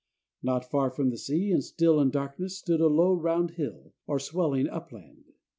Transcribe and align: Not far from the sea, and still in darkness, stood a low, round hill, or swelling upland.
Not 0.41 0.65
far 0.65 0.89
from 0.89 1.11
the 1.11 1.17
sea, 1.19 1.51
and 1.51 1.63
still 1.63 1.99
in 2.01 2.09
darkness, 2.09 2.57
stood 2.57 2.81
a 2.81 2.87
low, 2.87 3.13
round 3.13 3.51
hill, 3.51 3.93
or 4.07 4.17
swelling 4.17 4.67
upland. 4.67 5.25